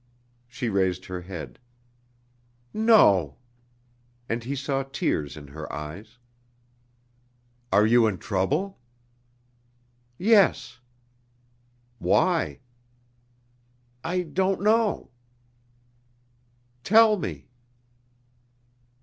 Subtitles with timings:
[0.47, 1.59] She raised her head.
[2.73, 3.35] "No!"
[4.27, 6.17] And he saw tears in her eyes.
[7.71, 8.79] "Are you in trouble?"
[10.17, 10.79] "Yes."
[11.99, 12.61] "Why?"
[14.03, 15.11] "I don't know."
[16.83, 17.47] "Tell me...."